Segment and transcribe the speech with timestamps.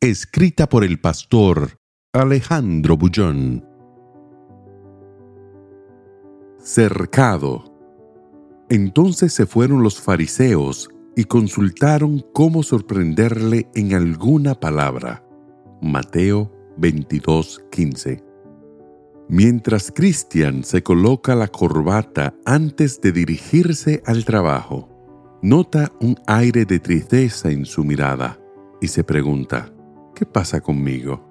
[0.00, 1.80] Escrita por el pastor
[2.12, 3.66] Alejandro Bullón.
[6.60, 7.64] Cercado.
[8.70, 15.26] Entonces se fueron los fariseos y consultaron cómo sorprenderle en alguna palabra.
[15.82, 18.22] Mateo 22:15.
[19.28, 24.88] Mientras Cristian se coloca la corbata antes de dirigirse al trabajo,
[25.42, 28.38] nota un aire de tristeza en su mirada
[28.80, 29.72] y se pregunta,
[30.18, 31.24] ¿qué pasa conmigo?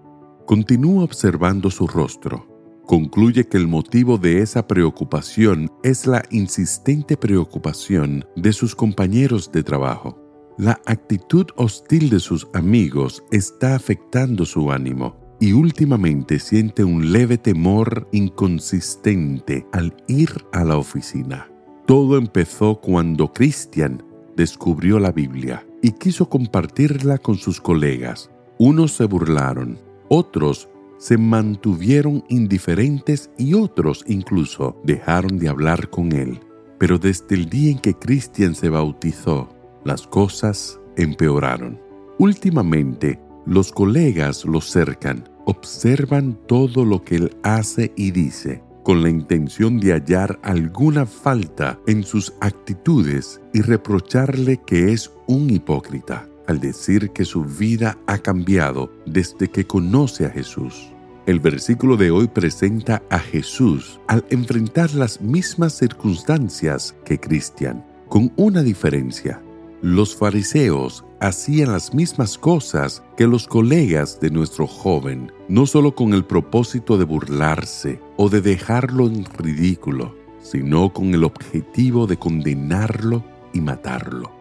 [0.46, 2.48] Continúa observando su rostro.
[2.86, 9.62] Concluye que el motivo de esa preocupación es la insistente preocupación de sus compañeros de
[9.62, 10.18] trabajo.
[10.58, 17.38] La actitud hostil de sus amigos está afectando su ánimo y últimamente siente un leve
[17.38, 21.52] temor inconsistente al ir a la oficina.
[21.86, 24.02] Todo empezó cuando Christian
[24.38, 28.32] descubrió la Biblia y quiso compartirla con sus colegas.
[28.60, 29.78] Unos se burlaron,
[30.10, 36.40] otros se mantuvieron indiferentes y otros incluso dejaron de hablar con él.
[36.80, 39.50] Pero desde el día en que Christian se bautizó,
[39.84, 41.80] las cosas empeoraron.
[42.18, 49.10] Últimamente, los colegas lo cercan, observan todo lo que él hace y dice, con la
[49.10, 56.60] intención de hallar alguna falta en sus actitudes y reprocharle que es un hipócrita, al
[56.60, 60.94] decir que su vida ha cambiado desde que conoce a Jesús.
[61.26, 68.32] El versículo de hoy presenta a Jesús al enfrentar las mismas circunstancias que Cristian, con
[68.38, 69.42] una diferencia.
[69.82, 76.14] Los fariseos hacían las mismas cosas que los colegas de nuestro joven, no solo con
[76.14, 83.24] el propósito de burlarse o de dejarlo en ridículo, sino con el objetivo de condenarlo
[83.54, 84.32] y matarlo.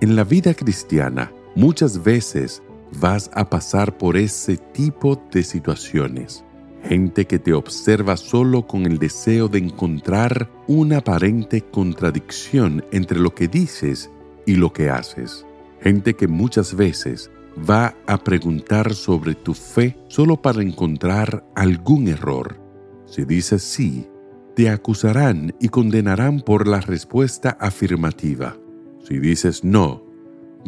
[0.00, 2.62] En la vida cristiana, muchas veces
[3.00, 6.44] vas a pasar por ese tipo de situaciones.
[6.84, 13.34] Gente que te observa solo con el deseo de encontrar una aparente contradicción entre lo
[13.34, 14.08] que dices
[14.46, 15.44] y lo que haces.
[15.80, 17.30] Gente que muchas veces
[17.68, 22.60] va a preguntar sobre tu fe solo para encontrar algún error.
[23.06, 24.06] Si dices sí,
[24.54, 28.56] te acusarán y condenarán por la respuesta afirmativa.
[29.02, 30.05] Si dices no,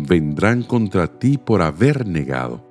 [0.07, 2.65] vendrán contra ti por haber negado.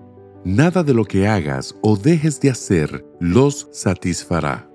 [0.43, 4.69] Nada de lo que hagas o dejes de hacer los satisfará.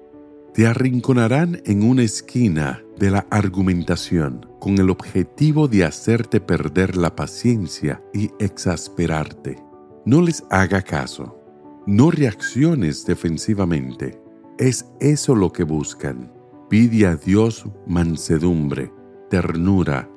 [0.55, 7.17] Te arrinconarán en una esquina de la argumentación con el objetivo de hacerte perder la
[7.17, 9.57] paciencia y exasperarte.
[10.05, 11.39] No les haga caso.
[11.87, 14.21] No reacciones defensivamente.
[14.59, 16.33] Es eso lo que buscan.
[16.69, 18.93] Pide a Dios mansedumbre,
[19.31, 20.09] ternura,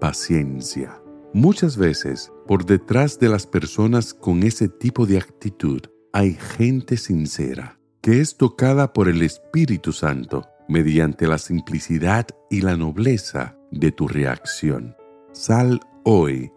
[0.00, 1.01] paciencia.
[1.34, 5.80] Muchas veces, por detrás de las personas con ese tipo de actitud,
[6.12, 12.76] hay gente sincera, que es tocada por el Espíritu Santo mediante la simplicidad y la
[12.76, 14.94] nobleza de tu reacción.
[15.32, 16.52] Sal hoy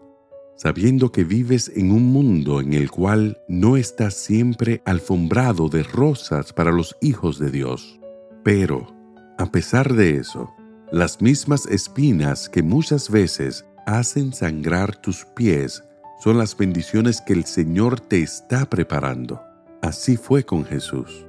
[0.56, 6.52] sabiendo que vives en un mundo en el cual no estás siempre alfombrado de rosas
[6.52, 8.00] para los hijos de Dios.
[8.42, 8.94] Pero,
[9.38, 10.52] a pesar de eso,
[10.90, 15.84] las mismas espinas que muchas veces hacen sangrar tus pies
[16.18, 19.40] son las bendiciones que el Señor te está preparando.
[19.80, 21.26] Así fue con Jesús.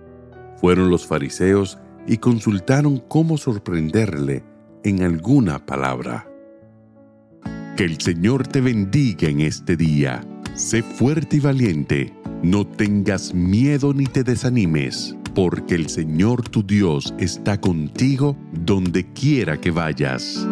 [0.60, 4.44] Fueron los fariseos y consultaron cómo sorprenderle
[4.84, 6.28] en alguna palabra.
[7.76, 10.26] Que el Señor te bendiga en este día.
[10.56, 12.14] Sé fuerte y valiente.
[12.42, 19.60] No tengas miedo ni te desanimes, porque el Señor tu Dios está contigo donde quiera
[19.60, 20.48] que vayas.